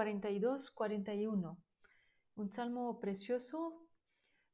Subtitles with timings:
[0.00, 1.56] comentar el Salmo 42-41,
[2.36, 3.86] un salmo precioso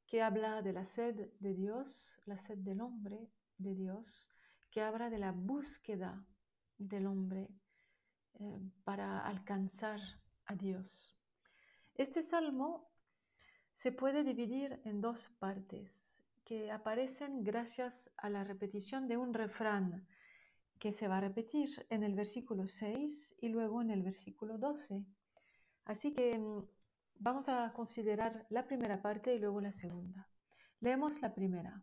[0.07, 4.29] que habla de la sed de Dios, la sed del hombre de Dios,
[4.73, 6.27] que habla de la búsqueda
[6.79, 7.49] del hombre
[8.41, 10.01] eh, para alcanzar
[10.47, 11.15] a Dios.
[11.95, 12.91] Este salmo
[13.73, 20.07] se puede dividir en dos partes que aparecen gracias a la repetición de un refrán
[20.81, 25.05] que se va a repetir en el versículo 6 y luego en el versículo 12.
[25.87, 26.65] Así que mm,
[27.21, 30.29] vamos a considerar la primera parte y luego la segunda.
[30.81, 31.83] Leemos la primera.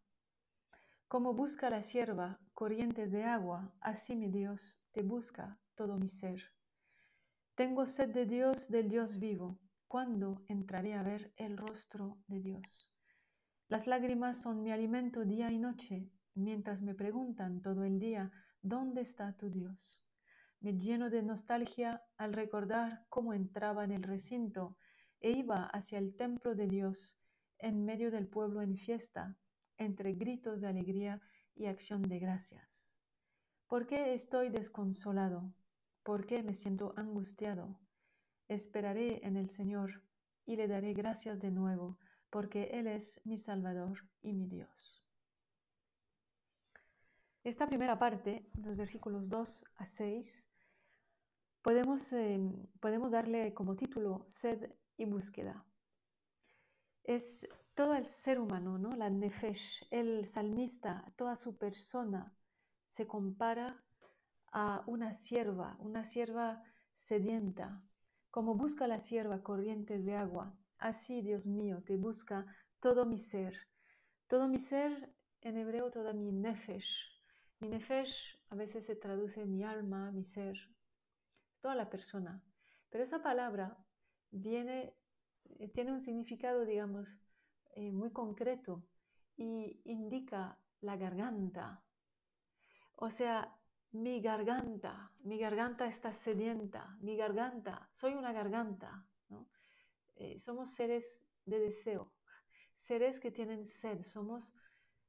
[1.08, 6.44] Como busca la sierva corrientes de agua, así mi Dios te busca todo mi ser.
[7.56, 9.60] Tengo sed de Dios, del Dios vivo.
[9.88, 12.92] ¿Cuándo entraré a ver el rostro de Dios?
[13.70, 19.02] Las lágrimas son mi alimento día y noche, mientras me preguntan todo el día, ¿dónde
[19.02, 20.03] está tu Dios?
[20.64, 24.78] Me lleno de nostalgia al recordar cómo entraba en el recinto
[25.20, 27.20] e iba hacia el templo de Dios
[27.60, 29.36] en medio del pueblo en fiesta,
[29.78, 31.22] entre gritos de alegría
[31.54, 32.98] y acción de gracias.
[33.68, 35.54] ¿Por qué estoy desconsolado?
[36.02, 37.78] ¿Por qué me siento angustiado?
[38.48, 40.02] Esperaré en el Señor
[40.46, 41.98] y le daré gracias de nuevo,
[42.30, 45.04] porque Él es mi Salvador y mi Dios.
[47.44, 50.50] Esta primera parte, los versículos 2 a 6,
[51.64, 52.40] podemos, eh,
[52.80, 55.66] podemos darle como título Sed y búsqueda.
[57.04, 58.96] Es todo el ser humano, ¿no?
[58.96, 62.32] la nefesh, el salmista, toda su persona
[62.88, 63.84] se compara
[64.52, 66.62] a una sierva, una sierva
[66.94, 67.82] sedienta,
[68.30, 72.46] como busca la sierva corrientes de agua, así, Dios mío, te busca
[72.80, 73.56] todo mi ser.
[74.28, 76.90] Todo mi ser, en hebreo, toda mi nefesh.
[77.60, 80.58] Mi nefesh a veces se traduce mi alma, mi ser,
[81.64, 82.44] toda la persona.
[82.90, 83.78] Pero esa palabra
[84.34, 87.08] eh, tiene un significado, digamos,
[87.76, 88.84] eh, muy concreto
[89.38, 91.82] y indica la garganta.
[92.98, 93.58] O sea,
[93.92, 99.08] mi garganta, mi garganta está sedienta, mi garganta, soy una garganta.
[100.16, 102.12] Eh, somos seres de deseo,
[102.76, 104.54] seres que tienen sed, somos,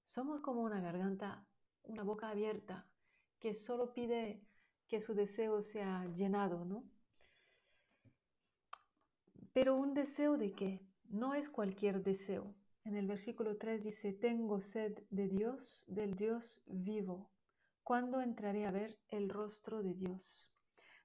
[0.06, 1.44] somos como una garganta,
[1.82, 2.87] una boca abierta,
[3.41, 4.47] que solo pide
[4.88, 6.84] que su deseo sea llenado, ¿no?
[9.52, 10.80] Pero un deseo de qué?
[11.08, 12.54] No es cualquier deseo.
[12.84, 17.30] En el versículo 3 dice, tengo sed de Dios, del Dios vivo.
[17.82, 20.50] ¿Cuándo entraré a ver el rostro de Dios?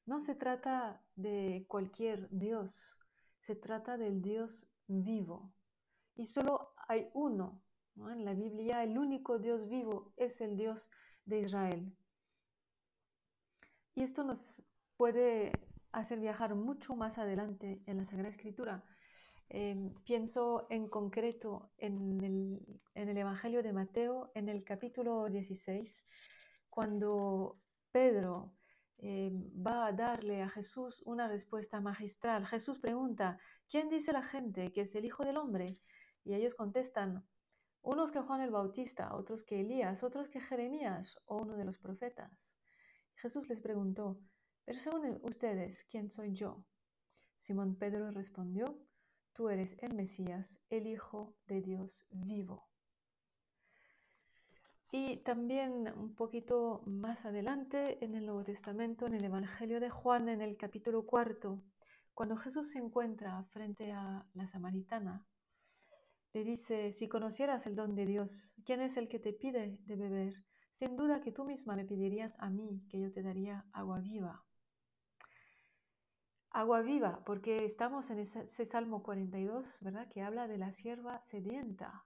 [0.05, 2.97] No se trata de cualquier Dios,
[3.37, 5.53] se trata del Dios vivo.
[6.15, 7.61] Y solo hay uno.
[7.95, 10.89] En la Biblia el único Dios vivo es el Dios
[11.25, 11.95] de Israel.
[13.95, 14.63] Y esto nos
[14.97, 15.51] puede
[15.91, 18.83] hacer viajar mucho más adelante en la Sagrada Escritura.
[19.49, 26.05] Em, pienso en concreto en el, en el Evangelio de Mateo, en el capítulo 16,
[26.69, 27.59] cuando
[27.91, 28.53] Pedro
[28.99, 29.31] eh,
[29.65, 32.45] va a darle a Jesús una respuesta magistral.
[32.45, 33.39] Jesús pregunta,
[33.69, 35.79] ¿quién dice la gente que es el Hijo del Hombre?
[36.23, 37.25] Y ellos contestan,
[37.81, 41.79] unos que Juan el Bautista, otros que Elías, otros que Jeremías o uno de los
[41.79, 42.58] profetas.
[43.21, 44.17] Jesús les preguntó,
[44.65, 46.63] pero según ustedes, ¿quién soy yo?
[47.37, 48.77] Simón Pedro respondió,
[49.33, 52.69] tú eres el Mesías, el Hijo de Dios vivo.
[54.91, 60.29] Y también un poquito más adelante en el Nuevo Testamento, en el Evangelio de Juan,
[60.29, 61.61] en el capítulo cuarto,
[62.13, 65.25] cuando Jesús se encuentra frente a la samaritana,
[66.33, 69.95] le dice, si conocieras el don de Dios, ¿quién es el que te pide de
[69.95, 70.45] beber?
[70.71, 74.43] Sin duda que tú misma me pedirías a mí que yo te daría agua viva.
[76.51, 80.07] Agua viva, porque estamos en ese, ese Salmo 42, ¿verdad?
[80.07, 82.05] Que habla de la sierva sedienta.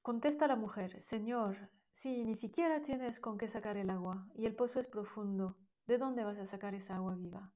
[0.00, 4.56] Contesta la mujer, Señor, si ni siquiera tienes con qué sacar el agua y el
[4.56, 5.56] pozo es profundo,
[5.86, 7.52] ¿de dónde vas a sacar esa agua viva?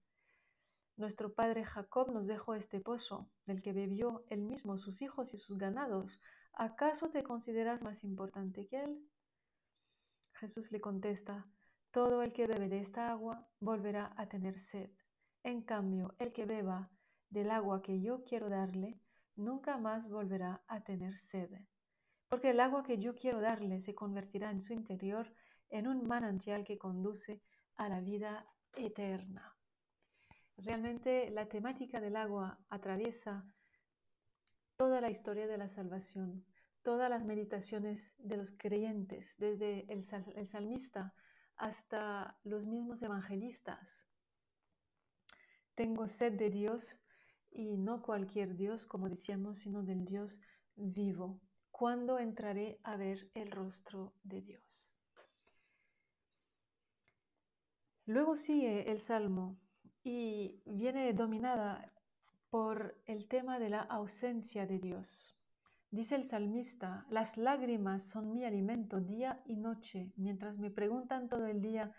[0.96, 5.38] Nuestro padre Jacob nos dejó este pozo, del que bebió él mismo, sus hijos y
[5.38, 6.22] sus ganados.
[6.52, 9.08] ¿Acaso te consideras más importante que él?
[10.34, 11.46] Jesús le contesta,
[11.90, 14.90] todo el que bebe de esta agua volverá a tener sed.
[15.42, 16.90] En cambio, el que beba
[17.30, 19.00] del agua que yo quiero darle,
[19.36, 21.50] nunca más volverá a tener sed
[22.28, 25.32] porque el agua que yo quiero darle se convertirá en su interior
[25.70, 27.42] en un manantial que conduce
[27.76, 29.56] a la vida eterna.
[30.56, 33.46] Realmente la temática del agua atraviesa
[34.78, 36.44] toda la historia de la salvación,
[36.82, 40.04] todas las meditaciones de los creyentes, desde el,
[40.46, 41.12] salmista
[41.56, 44.06] hasta los mismos evangelistas.
[45.74, 46.96] Tengo sed de Dios
[47.50, 50.40] y no cualquier Dios, como decíamos, sino del Dios
[50.76, 51.40] vivo.
[51.72, 54.94] ¿Cuándo entraré a ver el rostro de Dios?
[58.06, 59.58] Luego sigue el Salmo
[60.04, 61.92] y viene dominada
[62.50, 65.34] por el tema de la ausencia de Dios.
[65.90, 71.46] Dice el salmista, las lágrimas son mi alimento día y noche, mientras me preguntan todo
[71.46, 71.94] el día,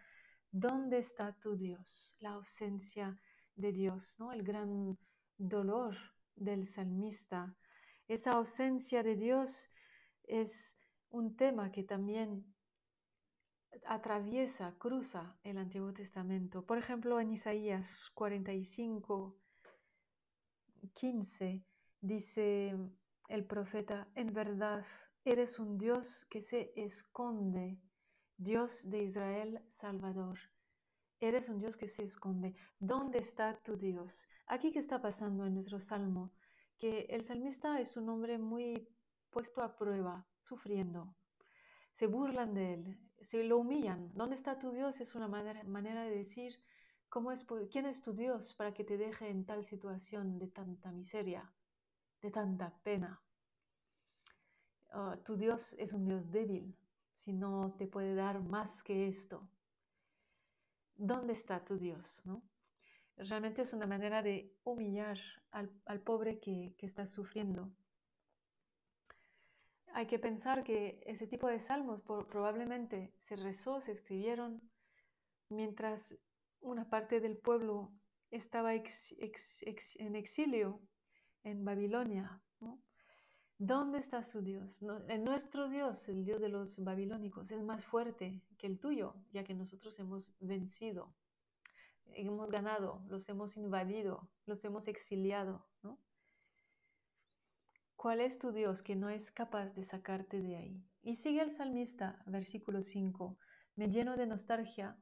[0.51, 2.15] ¿dónde está tu Dios?
[2.19, 3.19] La ausencia
[3.55, 4.31] de Dios, ¿no?
[4.31, 4.97] El gran
[5.37, 5.95] dolor
[6.35, 7.55] del salmista.
[8.07, 9.73] Esa ausencia de Dios
[10.23, 10.77] es
[11.09, 12.45] un tema que también
[13.85, 16.65] atraviesa, cruza el Antiguo Testamento.
[16.65, 19.35] Por ejemplo, en Isaías 45,
[20.93, 21.63] 15
[22.01, 22.75] dice
[23.27, 24.85] el profeta, en verdad
[25.23, 27.79] eres un Dios que se esconde,
[28.37, 30.39] Dios de Israel Salvador.
[31.19, 32.55] Eres un Dios que se esconde.
[32.79, 34.27] ¿Dónde está tu Dios?
[34.47, 36.31] Aquí qué está pasando en nuestro salmo,
[36.77, 38.87] que el salmista es un hombre muy
[39.29, 41.13] puesto a prueba, sufriendo.
[41.91, 44.11] Se burlan de él, se lo humillan.
[44.15, 45.01] ¿Dónde está tu Dios?
[45.01, 46.61] Es una manera, manera de decir,
[47.09, 50.91] ¿cómo es, ¿quién es tu Dios para que te deje en tal situación de tanta
[50.91, 51.51] miseria,
[52.21, 53.21] de tanta pena?
[54.91, 56.75] Ah, tu Dios es un Dios débil,
[57.17, 59.47] si no te puede dar más que esto.
[60.95, 62.21] ¿Dónde está tu Dios?
[62.25, 62.43] ¿no?
[63.17, 65.17] Realmente es una manera de humillar
[65.51, 67.71] al, pobre que, que está sufriendo
[69.93, 74.61] hay que pensar que ese tipo de salmos probablemente se rezó, se escribieron
[75.49, 76.15] mientras
[76.61, 77.91] una parte del pueblo
[78.31, 80.81] estaba en exilio
[81.43, 82.41] en Babilonia.
[83.57, 84.81] ¿Dónde está su Dios?
[84.81, 89.53] nuestro Dios, el Dios de los babilónicos, es más fuerte que el tuyo, ya que
[89.53, 91.13] nosotros hemos vencido,
[92.13, 95.67] hemos ganado, los hemos invadido, los hemos exiliado.
[97.97, 100.85] ¿Cuál es tu Dios que no es capaz de sacarte de ahí?
[101.01, 103.37] Y sigue el salmista, versículo 5.
[103.75, 104.97] Me lleno de nostalgia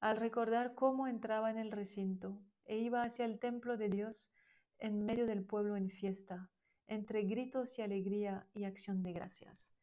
[0.00, 4.32] al recordar cómo entraba en el recinto e iba hacia el templo de Dios
[4.78, 6.50] en medio del pueblo en fiesta,
[6.86, 9.74] entre gritos y alegría y acción de gracias.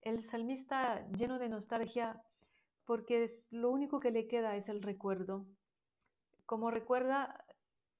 [0.00, 2.22] El salmista lleno de nostalgia
[2.84, 5.46] porque lo único que le queda es el recuerdo.
[6.46, 7.44] Como recuerda,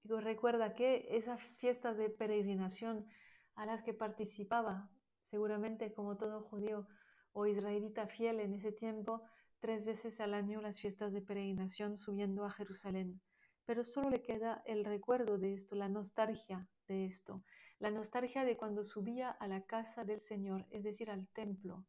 [0.05, 3.07] recuerda que esas fiestas de peregrinación
[3.55, 4.91] a las que participaba,
[5.31, 6.87] seguramente como todo judío
[7.33, 9.23] o israelita fiel en ese tiempo,
[9.63, 13.21] tres veces al año las fiestas de peregrinación subiendo a Jerusalén.
[13.65, 17.45] Pero solo le queda el recuerdo de esto, la nostalgia de esto,
[17.79, 21.85] la nostalgia de cuando subía a la casa del Señor, es decir, al templo.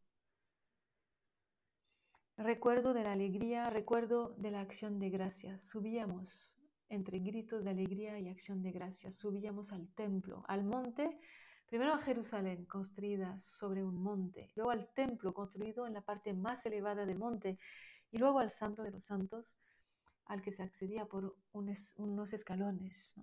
[2.38, 5.68] Recuerdo de la alegría, recuerdo de la acción de gracias.
[5.68, 6.54] Subíamos
[6.90, 11.20] entre gritos de alegría y acción de gracias, subíamos al templo, al monte
[11.74, 16.64] Primero a Jerusalén, construida sobre un monte, luego al templo, construido en la parte más
[16.68, 17.58] elevada del monte,
[18.12, 19.58] y luego al Santo de los Santos,
[20.26, 23.16] al que se accedía por unos escalones.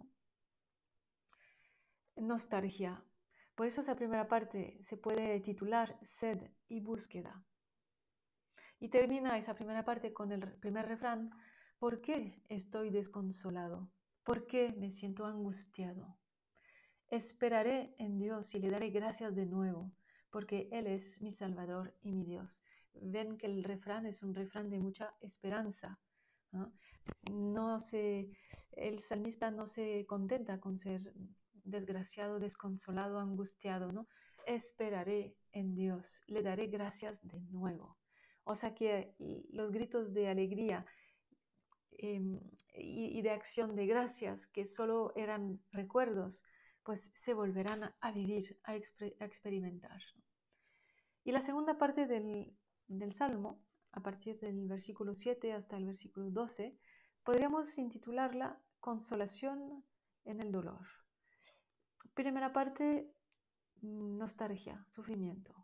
[2.16, 3.04] Nostalgia.
[3.54, 7.44] Por eso esa primera parte se puede titular Sed y búsqueda.
[8.80, 11.30] Y termina esa primera parte con el primer refrán,
[11.78, 13.92] ¿por qué estoy desconsolado?
[14.24, 16.19] ¿Por qué me siento angustiado?
[17.10, 19.90] Esperaré en Dios y le daré gracias de nuevo,
[20.30, 22.62] porque Él es mi Salvador y mi Dios.
[22.94, 25.98] Ven que el refrán es un refrán de mucha esperanza.
[26.52, 27.80] ¿no?
[27.80, 28.30] se,
[28.72, 31.12] el salmista no se contenta con ser
[31.64, 34.08] desgraciado, desconsolado, angustiado, ¿no?
[34.46, 37.96] Esperaré en Dios, le daré gracias de nuevo.
[38.44, 39.14] O sea que
[39.50, 40.86] los gritos de alegría
[41.98, 42.40] em,
[42.74, 46.42] y, de acción de gracias, que solo eran recuerdos,
[46.82, 50.00] pues se volverán a vivir, a, experimentar.
[51.24, 52.56] Y la segunda parte del,
[52.88, 56.76] del Salmo, a partir del versículo 7 hasta el versículo 12,
[57.22, 59.84] podríamos intitularla Consolación
[60.24, 60.86] en el dolor.
[62.14, 63.12] Primera parte,
[63.82, 65.54] mm, nostalgia, sufrimiento.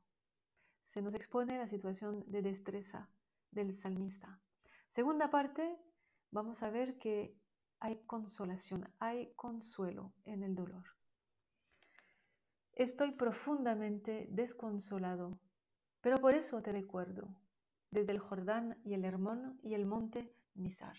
[0.83, 3.11] Se nos expone la situación de destreza
[3.51, 4.39] del salmista.
[4.89, 5.79] Segunda parte,
[6.31, 7.35] vamos a ver que
[7.81, 10.96] hay consolación, hay consuelo en el dolor.
[12.77, 15.41] Estoy profundamente desconsolado,
[16.03, 17.35] pero por eso te recuerdo,
[17.91, 20.97] desde el Jordán y el Hermón y el monte Misar.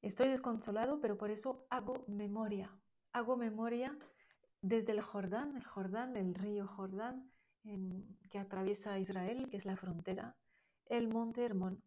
[0.00, 2.74] Estoy desconsolado, pero por eso hago memoria.
[3.12, 3.94] Hago memoria
[4.62, 7.30] desde el Jordán, el Jordán, el río Jordán,
[8.30, 10.34] que atraviesa Israel, que es la frontera,
[10.86, 11.82] el monte Hermón.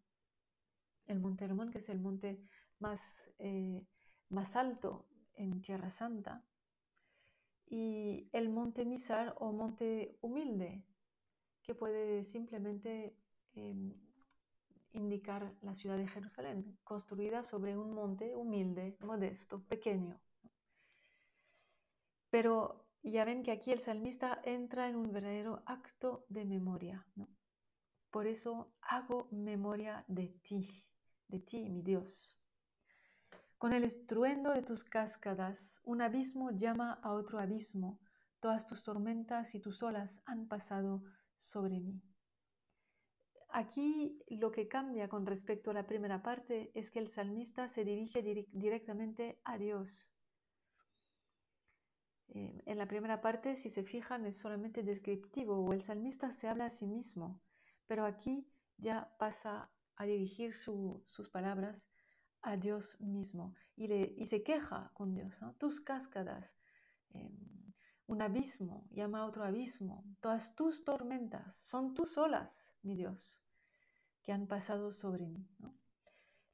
[1.07, 2.39] El monte Hermón, que es el monte
[2.77, 3.83] más, eh,
[4.29, 6.43] más alto en Tierra Santa.
[7.69, 10.83] Y el monte Misar o monte humilde,
[11.63, 13.13] que puede simplemente
[13.55, 13.93] em,
[14.93, 20.19] indicar la ciudad de Jerusalén, construida sobre un monte humilde, modesto, pequeño.
[22.29, 27.05] Pero ya ven que aquí el salmista entra en un verdadero acto de memoria.
[28.11, 30.67] Por eso hago memoria de ti,
[31.27, 32.36] de ti, mi Dios.
[33.57, 37.99] Con el estruendo de tus cascadas, un abismo llama a otro abismo.
[38.39, 41.03] Todas tus tormentas y tus olas han pasado
[41.35, 41.99] sobre mí.
[43.49, 47.83] Aquí lo que cambia con respecto a la primera parte es que el salmista se
[47.83, 48.21] dirige
[48.51, 50.11] directamente a Dios.
[52.27, 56.47] Eh, en la primera parte, si se fijan, es solamente descriptivo o el salmista se
[56.47, 57.41] habla a sí mismo,
[57.87, 58.47] pero aquí
[58.77, 61.89] ya pasa a dirigir sus palabras
[62.41, 65.39] a Dios mismo y, le, y se queja con Dios.
[65.57, 66.57] Tus cascadas,
[67.11, 67.31] em,
[68.07, 73.41] un abismo llama a otro abismo, todas tus tormentas son tus olas, mi Dios,
[74.23, 75.47] que han pasado sobre mí.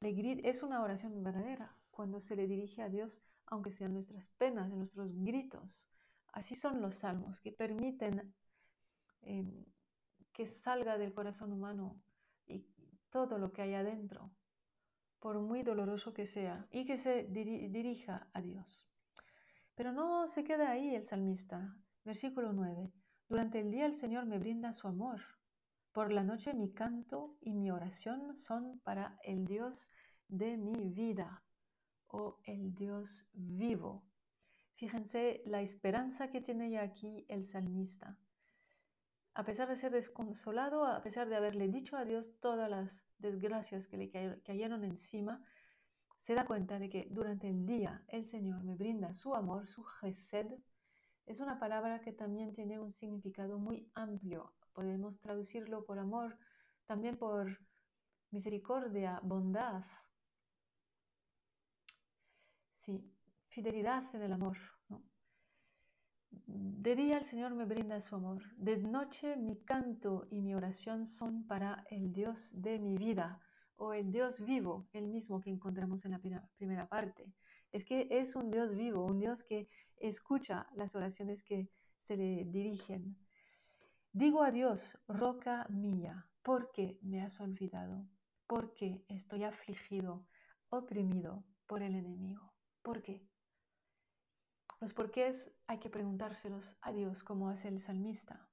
[0.00, 5.14] Es una oración verdadera cuando se le dirige a Dios aunque sean nuestras penas, nuestros
[5.16, 5.90] gritos.
[6.32, 8.34] Así son los salmos que permiten
[9.22, 9.64] em,
[10.32, 12.00] que salga del corazón humano
[12.46, 12.66] y
[13.10, 14.30] todo lo que hay adentro,
[15.24, 18.84] por muy doloroso que sea, y que se dirija a Dios.
[19.74, 21.78] Pero no se queda ahí el salmista.
[22.04, 22.92] Versículo 9.
[23.30, 25.22] Durante el día el Señor me brinda su amor.
[25.92, 29.94] Por la noche mi canto y mi oración son para el Dios
[30.28, 31.42] de mi vida
[32.08, 34.04] o el Dios vivo.
[34.74, 38.18] Fíjense la esperanza que tiene ya aquí el salmista.
[39.34, 43.88] A pesar de ser desconsolado, a pesar de haberle dicho a Dios todas las desgracias
[43.88, 44.10] que le
[44.42, 45.42] cayeron encima,
[46.18, 49.82] se da cuenta de que durante el día el Señor me brinda su amor, su
[49.82, 50.46] gesed.
[51.26, 54.52] Es una palabra que también tiene un significado muy amplio.
[54.72, 56.38] Podemos traducirlo por amor,
[56.86, 57.58] también por
[58.30, 59.84] misericordia, bondad,
[62.84, 63.02] Sí,
[63.48, 64.73] fidelidad en el amor.
[66.46, 68.42] De día el Señor me brinda su amor.
[68.56, 73.40] De noche mi canto y mi oración son para el Dios de mi vida
[73.76, 76.20] o el Dios vivo, el mismo que encontramos en la
[76.56, 77.32] primera parte.
[77.72, 82.44] Es que es un Dios vivo, un Dios que escucha las oraciones que se le
[82.44, 83.16] dirigen.
[84.12, 88.06] Digo a Dios, roca mía, porque me has olvidado,
[88.46, 90.26] porque estoy afligido,
[90.68, 92.52] oprimido por el enemigo.
[92.82, 93.26] ¿Por qué?
[94.84, 98.46] Los porqués hay que preguntárselos a Dios como hace el salmista.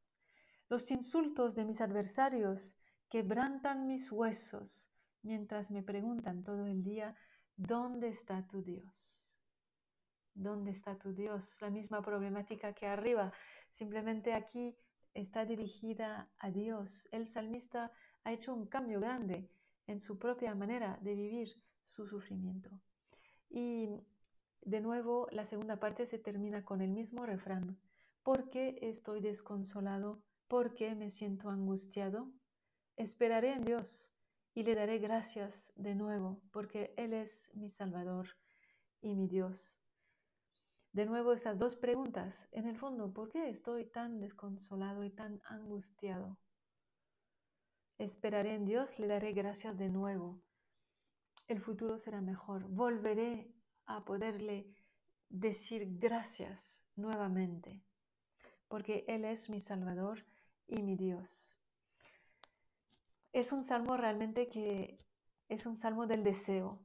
[0.70, 2.78] Los insultos de mis adversarios
[3.10, 7.18] quebrantan mis huesos mientras me preguntan todo el día,
[7.58, 9.28] ¿dónde está tu Dios?
[10.34, 11.58] ¿Dónde está tu Dios?
[11.60, 13.34] La misma problemática que arriba,
[13.70, 14.78] simplemente aquí
[15.14, 17.10] está dirigida a Dios.
[17.12, 17.92] El salmista
[18.24, 19.50] ha hecho un cambio grande
[19.86, 22.70] en su propia manera de vivir su sufrimiento.
[23.50, 23.90] Y
[24.62, 27.80] de nuevo, la segunda parte se termina con el mismo refrán.
[28.24, 30.22] ¿Por qué estoy desconsolado?
[30.48, 32.32] ¿Por qué me siento angustiado?
[32.96, 34.13] Esperaré en Dios
[34.53, 38.27] y le daré gracias de nuevo, porque Él es mi Salvador
[39.01, 39.80] y mi Dios.
[40.94, 42.48] De nuevo, esas dos preguntas.
[42.51, 46.38] En el fondo, ¿por qué estoy tan desconsolado y tan angustiado?
[47.98, 50.41] Esperaré en Dios, le daré gracias de nuevo.
[51.48, 52.68] El futuro será mejor.
[52.68, 53.53] Volveré
[53.95, 54.67] a poderle
[55.29, 57.81] decir gracias nuevamente,
[58.67, 60.25] porque Él es mi Salvador
[60.67, 61.55] y mi Dios.
[63.33, 65.00] Es un salmo realmente que
[65.50, 66.79] es un salmo del deseo,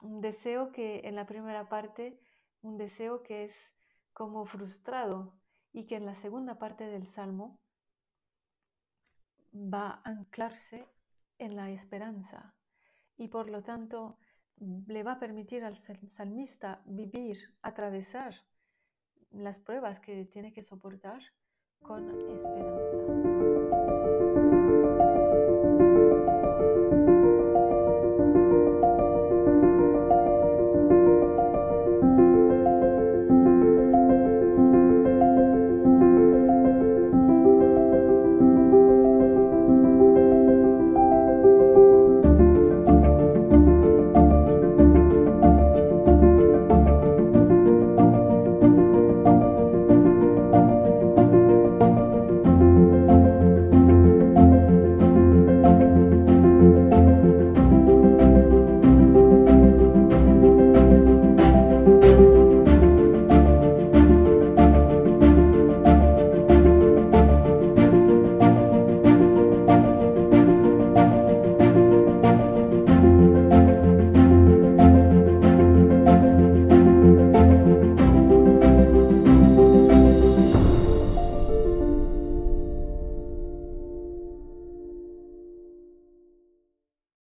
[0.00, 2.20] un deseo que en la primera parte,
[2.60, 3.72] un deseo que es
[4.12, 5.32] como frustrado
[5.72, 7.58] y que en la segunda parte del salmo
[9.54, 10.88] va a anclarse
[11.38, 12.54] en la esperanza
[13.16, 14.18] y por lo tanto
[14.86, 18.34] le va a permitir al salmista vivir, atravesar
[19.30, 21.20] las pruebas que tiene que soportar
[21.80, 23.21] con esperanza.